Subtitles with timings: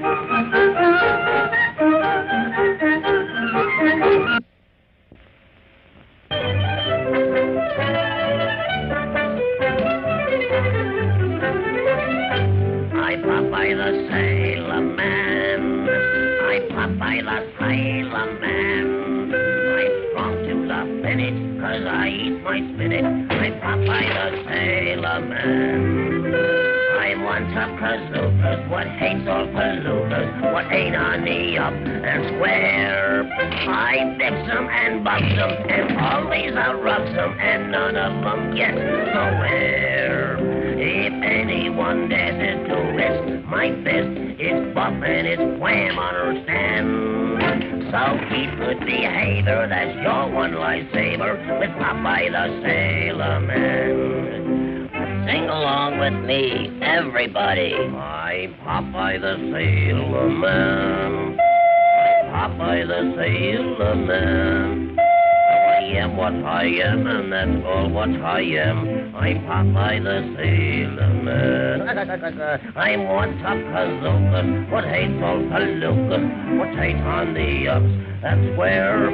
[0.00, 0.66] cause
[13.06, 13.74] I pop by
[22.08, 23.30] eat my spinach.
[23.30, 26.67] I Popeye the Sailor Man.
[27.08, 33.24] I'm one tough kazookas, what hates all palookas, what ain't on the up and square.
[33.32, 38.54] I fix 'em and box 'em, and always I rubs 'em, and none of 'em
[38.54, 40.36] gets nowhere.
[40.76, 47.88] If anyone dares to risk my fist, it's buff and it's wham, understand?
[47.90, 54.37] So keep good behavior, that's your one lifesaver, with Popeye the Sailor Man.
[55.28, 57.74] Sing along with me, everybody.
[57.74, 61.36] I Popeye the Sailor Man.
[62.32, 64.96] Popeye the Sailor Man.
[64.98, 69.14] I am what I am, and that's all what I am.
[69.14, 71.78] I'm Popeye the Sailor Man.
[72.74, 79.10] I'm one tough kazookas, what hates all palookas, what hates on the ups, that's where.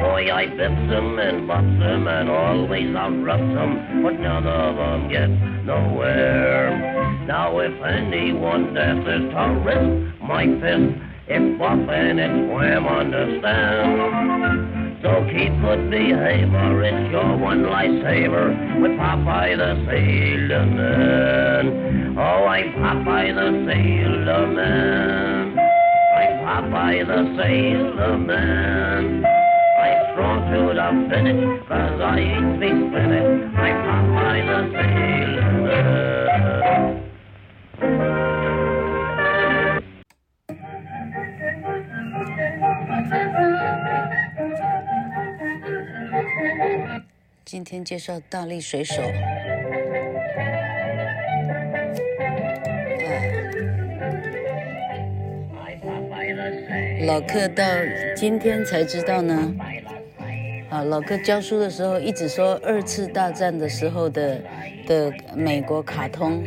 [0.00, 5.08] Boy, I bips 'em and bops 'em, and always rubs 'em, but none of 'em
[5.08, 5.30] get
[5.64, 7.14] nowhere.
[7.26, 10.92] Now if anyone dares to risk my fist,
[11.26, 14.74] it's and it's wham, understand?
[15.00, 22.14] So keep good behavior, it's your one lifesaver with Popeye the Sailor Man.
[22.18, 25.33] Oh, I'm Popeye the Sailor Man.
[26.54, 29.24] I'm Popeye the Sailor Man.
[29.26, 33.58] I'm strong to the finish, cause I eat me spinach.
[33.58, 35.94] I'm Popeye the Sailor Man.
[47.44, 49.02] 今天介绍大力水手。
[57.06, 57.64] 老克到
[58.16, 59.54] 今天才知道呢。
[60.70, 64.40] 啊，老克教书的时候一直说二次大战的时候的
[64.86, 66.44] 的美国卡通，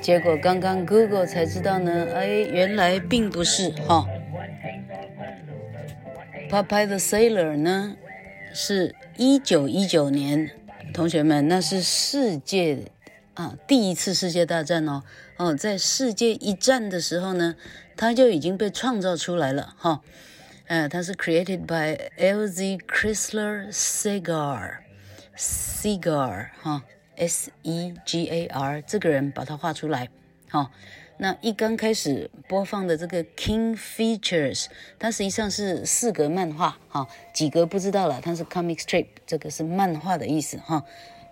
[0.00, 2.08] 结果刚刚 Google 才知道呢。
[2.14, 4.06] 哎，原来并不是哈。
[6.50, 7.94] Popeye the Sailor 呢，
[8.52, 10.50] 是一九一九年，
[10.92, 12.78] 同学们，那是世界
[13.34, 15.02] 啊第一次世界大战哦
[15.38, 17.56] 哦，在世界一战的时候呢，
[17.96, 20.02] 它就已经被创造出来了哈，
[20.66, 24.78] 呃，它是 created by Elzie Crisler Segar
[25.36, 26.82] Segar 哈
[27.16, 30.10] S E G A R 这个人把它画出来，
[30.50, 30.70] 好。
[31.20, 34.66] 那一刚开始播放的这个 King Features，
[35.00, 40.84] 它实际上是四格漫画，哈，几格不知道了，它是 comic strip，这个是漫画的意思，哈，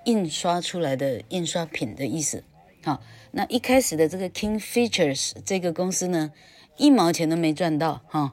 [0.05, 2.43] 印刷出来的印刷品的意思，
[2.87, 3.03] 好，
[3.33, 6.33] 那一开始的这个 King Features 这个公司呢，
[6.77, 8.33] 一毛钱都没赚到，哈，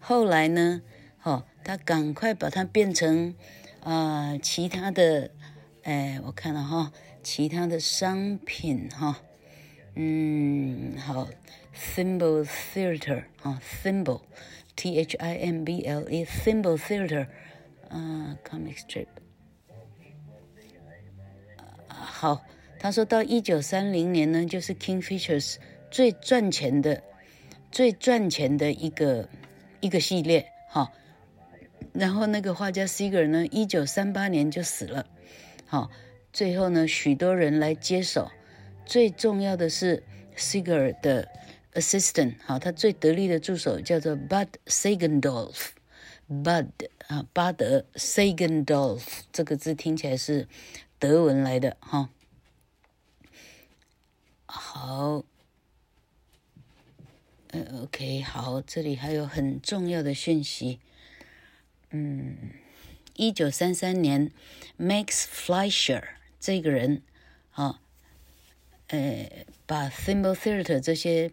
[0.00, 0.80] 后来呢，
[1.18, 3.34] 哈，他赶快把它变成
[3.80, 5.32] 啊、呃、其他的，
[5.82, 6.90] 哎，我看了哈，
[7.22, 9.20] 其他的商品，哈。
[9.96, 11.28] 嗯，好
[11.74, 17.26] ，Thimble Theater 啊，Thimble，T H I M B L E，Thimble Theater，
[17.90, 19.08] 啊，Comic Strip。
[21.86, 22.42] 好，
[22.86, 25.56] 他说到一九三零年呢，就是 King Features
[25.90, 27.02] 最赚钱的、
[27.72, 29.28] 最赚钱的一个
[29.80, 30.92] 一个系列，哈。
[31.92, 35.04] 然后那个画家 Segar 呢，一九三八年就死了，
[35.66, 35.90] 好，
[36.32, 38.30] 最后呢，许多人来接手。
[38.84, 40.04] 最重要的是
[40.36, 41.28] Segar 的
[41.74, 46.68] assistant，好，他最得力的助手叫做 Bud Sagendolf，Bud
[47.08, 49.02] 啊，巴德 Sagendolf
[49.32, 50.46] 这个字听起来是
[51.00, 52.10] 德文来的哈。
[54.56, 55.24] 好，
[57.48, 60.80] 呃，OK，好，这里还有很重要的讯息，
[61.90, 62.36] 嗯，
[63.14, 64.30] 一九三三年
[64.78, 66.02] ，Max Fleischer
[66.40, 67.02] 这个人，
[67.52, 67.80] 啊。
[68.88, 71.32] 呃，把 Thimble Theater 这些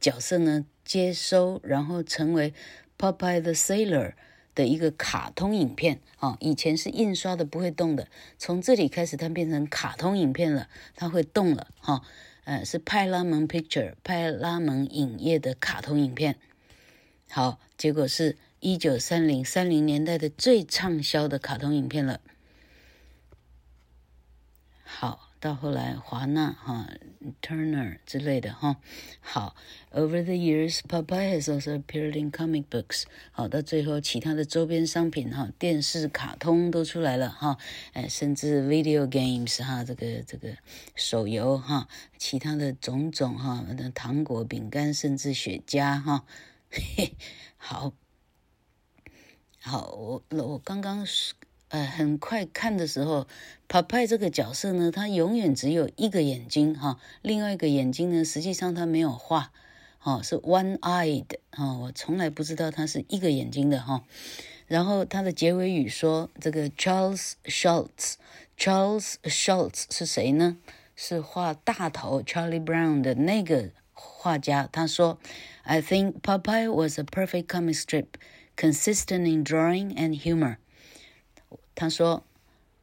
[0.00, 2.54] 角色呢接收，然后成为
[2.96, 4.14] Popeye the Sailor
[4.54, 6.38] 的一个卡通影片啊。
[6.40, 12.02] 以前是印刷的，不会动的，从这里开始它变成卡通影片了，它会动了哈。
[12.44, 16.38] 呃，是派拉蒙 Picture 派拉蒙影业的卡通影片。
[17.30, 22.20] 好，结果是一九三零三零年代的最畅销的卡通影片了。
[24.82, 25.21] 好。
[25.42, 26.88] 到后来华纳哈
[27.42, 28.76] Turner 之类的哈。
[29.20, 29.56] 好
[29.90, 33.02] ，Over the years, Popeye has also appeared in comic books。
[33.32, 37.58] 好，到最后其他的周边商品哈，电视卡通都出来了哈，
[37.92, 40.56] 哎，甚至 video games 哈，这个这个
[40.94, 46.24] 手游哈，其他的种种哈，那糖果、饼干，甚至雪茄哈。
[46.70, 47.16] 嘿，
[47.56, 47.92] 好，
[49.58, 51.34] 好，我我刚刚是。
[51.72, 53.26] 呃，很快看的时候
[53.66, 59.52] ，Popey 这个角色呢，他永远只有一个眼睛哈，另外一个眼睛呢，实际上他没有画，
[60.02, 64.04] 哦，是 one-eyed 哈，我从来不知道他是一个眼睛的哈。
[64.66, 70.58] 然后他的结尾语说，这个 Charles Schultz，Charles Schultz 是谁呢？
[70.94, 74.68] 是画大头 Charlie Brown 的那个画家。
[74.70, 75.18] 他说
[75.62, 78.08] ，I think Popeye was a perfect comic strip,
[78.56, 80.58] consistent in drawing and humor.
[81.74, 82.24] 他说：“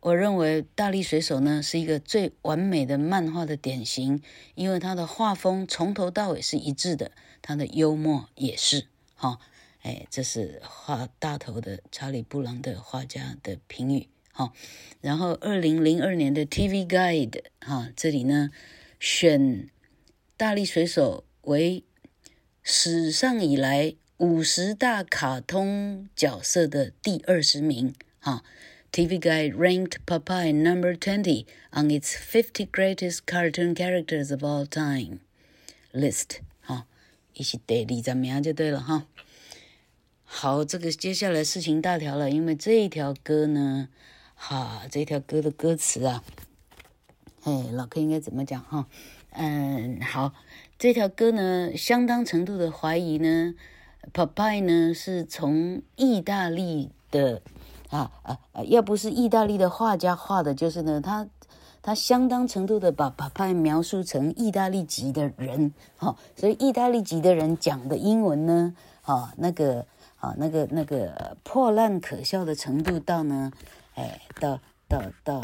[0.01, 4.21] 我认为大力水手呢是一个最完美的漫画的典型，
[4.55, 8.87] 因为他的画风从头到尾是一致的，他的幽默也是。
[9.15, 9.39] 哈、
[9.81, 14.07] 哎，这是画大头的查理布朗的画家的评语。
[14.31, 14.53] 哈、
[15.01, 18.49] 然后二零零二年的 TV Guide 哈、这里呢
[18.99, 19.69] 选
[20.35, 21.83] 大力水手为
[22.63, 27.93] 史上以来五十大卡通角色的第二十名。
[28.19, 28.43] 哈、哦。”
[28.91, 35.19] TV Guide ranked Popeye number twenty on its fifty greatest cartoon characters of all time
[35.93, 36.39] list。
[36.61, 36.87] 哈，
[37.35, 39.05] 一起得第二名就对了哈。
[40.23, 43.89] 好，这个接下来事情大条了，因为这一条歌呢，
[44.33, 46.23] 哈，这条歌的歌词啊，
[47.43, 48.87] 哎，老柯应该怎么讲哈？
[49.33, 50.33] 嗯，好，
[50.79, 53.53] 这条歌呢，相当程度的怀疑呢
[54.11, 57.43] ，Popeye 呢是从意大利的。
[57.89, 58.63] 啊啊啊！
[58.63, 61.27] 要不是意大利的画家画的，就是呢，他
[61.81, 69.79] 他相当程度的把把派描述成意大利籍的人，哈、哦，所以意大利籍的人讲的英文呢，哈、哦，那个
[70.19, 73.51] 啊、哦，那个那个破烂可笑的程度到呢，
[73.95, 75.41] 哎，到到到，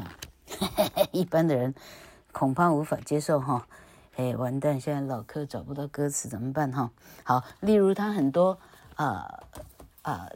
[0.48, 1.74] 嘿嘿， 一般的人
[2.32, 3.68] 恐怕无法接受哈，
[4.18, 6.92] 哎，完蛋，现在老柯找不到歌词怎么办哈？
[7.24, 8.60] 好，例如他很多
[8.96, 9.40] 啊。
[10.06, 10.30] 啊，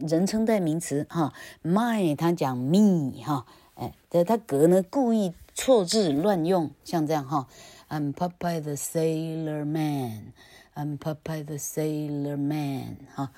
[0.00, 3.44] 人称代名词哈，my 他讲 me 哈，
[3.74, 7.46] 哎，这他格呢故意错字乱用，像这样哈
[7.90, 13.32] ，I'm Popeye the Sailor Man，I'm Popeye the Sailor Man 哈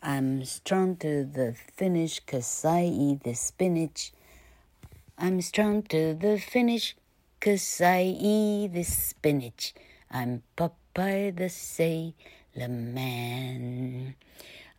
[0.00, 6.94] ，I'm strong to the finish cause I eat the spinach，I'm strong to the finish
[7.40, 14.14] cause I eat the spinach，I'm Popeye the Sailor Man。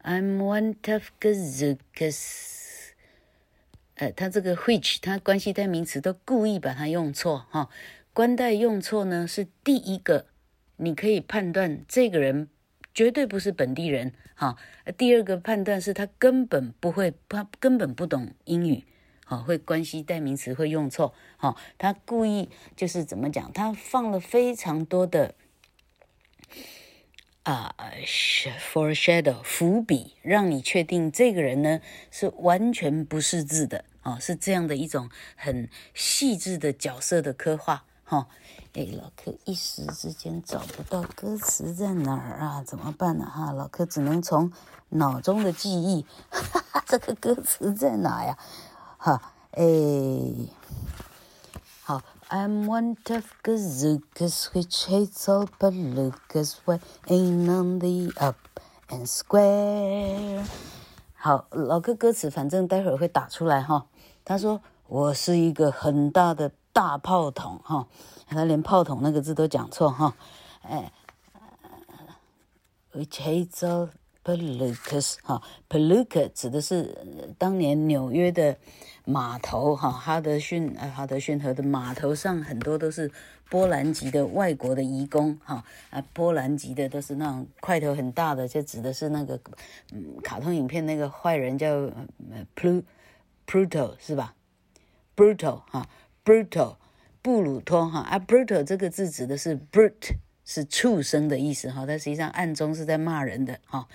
[0.06, 2.90] I'm one tough gazookas。
[3.96, 7.70] 呃，他这个 which，他关系代名词都故意把它用错哈。
[8.12, 10.26] 关代用错呢，是第一个，
[10.76, 12.50] 你可以判断这个人
[12.94, 14.58] 绝对不是本地人哈。
[14.98, 18.84] 第二个判断是他根本不会，他根本不懂英语，
[19.26, 21.56] 哈，会关系代名词会用错哈。
[21.78, 25.34] 他故意就是怎么讲，他放了非常多的。
[27.44, 38.28] 啊、uh,，foreshadow 伏笔，让你确定这个人呢是完全不识字的哦，是这样的一种很细致的角色的刻画哈。
[38.76, 42.64] 哎，老柯一时之间找不到歌词在哪儿啊？
[42.66, 43.26] 怎么办呢？
[43.30, 44.54] 哈，老柯只能从
[44.88, 48.38] 脑中的记忆，哈哈，这个歌词在哪呀？
[48.98, 49.66] 哈，哎。
[51.86, 52.02] 好
[52.36, 58.60] I'm one tough gazookas which hates all palookas when ain't on the up
[58.90, 60.44] and square。
[61.14, 63.86] 好，老歌歌词反正待会儿会打出来哈。
[64.26, 67.86] 他说我是一个很大的大炮筒哈，
[68.26, 70.16] 他连炮筒那个字都讲错哈。
[70.64, 70.92] 哎
[72.94, 73.90] ，which hates all
[74.24, 76.96] palookas 哈，palooka 指的是
[77.38, 78.58] 当年纽约的。
[79.06, 83.12] 码头哈，哈德逊，哈德逊河的码头上很多都是
[83.50, 89.38] 波兰籍的外国的移工哈啊，波兰籍的都是那种块头很大的，就指的是那个
[89.92, 91.92] 嗯，卡通影片那个坏人叫
[93.46, 94.36] ，Pluto 是吧
[95.18, 95.90] ？Brutal 哈
[96.24, 96.78] ，Brutal
[97.22, 100.16] 布鲁托哈啊，Brutal 这个字指的是 brute。
[100.46, 103.88] 是畜生的意思哈，它实际上暗中是在骂人的哈，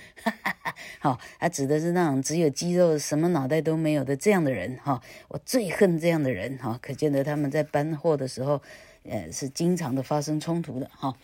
[0.99, 5.02] 好，他指的是那种只有肌肉、什么脑袋都没有的这样的人哈。
[5.28, 8.62] 我最恨这样的人哈，可见得他们在搬货的时候，
[9.05, 11.14] 呃，是经常的发生冲突的哈。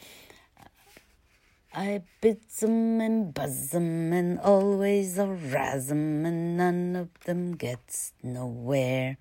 [1.71, 6.97] I beat them and buzz them and always a r a s them and none
[6.97, 9.16] of them gets nowhere。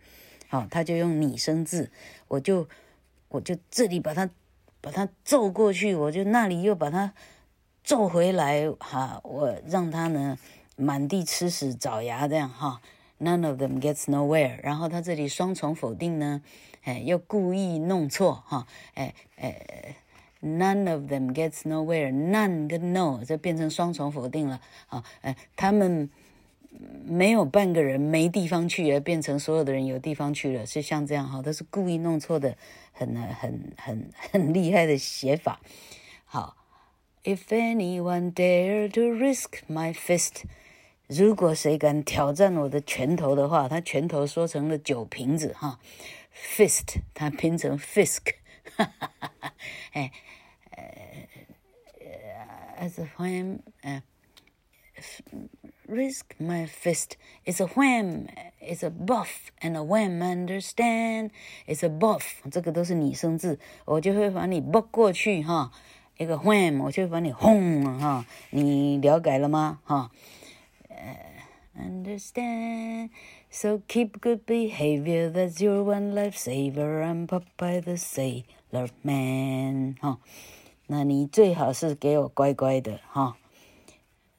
[0.50, 1.89] 好，他就用拟声字，
[2.27, 2.67] 我就
[3.29, 4.29] 我就这里把它
[4.84, 7.13] 把它揍过去，我就那里又把它
[7.86, 10.38] 揍回来，哈，我让他呢
[10.75, 12.82] 满地吃屎找牙这样哈。
[13.20, 14.60] None of them gets nowhere。
[14.62, 16.42] 然后他这里双重否定呢，
[16.84, 19.96] 哎，又故意弄错哈，哎哎
[20.42, 22.12] ，None of them gets nowhere。
[22.12, 24.60] None 跟 no 这变成双重否定了
[24.90, 26.10] 啊，哎，他们。
[27.05, 32.57] 没有半个人没地方去，而变成所有的人有地方去了，是像这样哈，都是故意弄错的，
[32.91, 35.60] 很很很很厉害的写法。
[36.25, 36.55] 好
[37.24, 40.43] ，If anyone dare to risk my fist，
[41.07, 45.79] 如果谁敢挑战我的拳头的话，他拳头说成了酒瓶子哈
[46.33, 48.33] ，fist 他拼成 fisk，
[48.75, 49.53] 哈哈哈哈，
[49.91, 50.12] 哎，
[50.72, 51.27] 呃
[52.79, 54.01] ，as a when，嗯。
[55.92, 57.16] Risk my fist.
[57.45, 58.28] It's a wham.
[58.61, 60.21] It's a buff and a wham.
[60.21, 61.30] Understand?
[61.66, 62.42] It's a buff.
[62.50, 65.73] 这个都是拟声字，我就会把你 buff 过去哈。
[66.18, 68.26] 一个 wham，我就会把你轰哈。
[68.50, 69.80] 你了解了吗？
[69.85, 70.11] 哈。
[71.75, 73.11] Understand?
[73.50, 75.30] So keep good behavior.
[75.30, 77.02] That's your one lifesaver.
[77.02, 79.95] I'm Popeye the Sailor Man.
[80.00, 80.18] 哈。
[80.88, 83.37] 那你最好是给我乖乖的哈，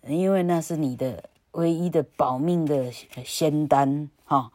[0.05, 1.29] 因为那是你的。
[1.54, 4.52] 唯一的保命的仙丹哈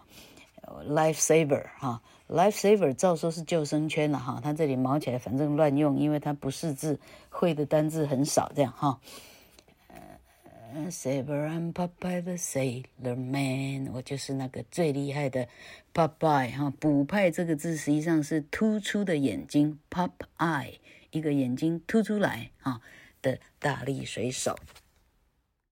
[0.87, 8.99] ，life saver 哈，life saver 照说是救生圈了哈，它这里毛起来反正乱用，因为它不识字，会的单字很少这样哈。
[10.89, 15.47] Saver and Popeye the Sailor Man，我就是那个最厉害的
[15.93, 20.75] Popeye 哈，补派这个字实际上是突出的眼睛，Pop eye，
[21.09, 22.81] 一个眼睛凸出来哈
[23.21, 24.55] 的大力水手。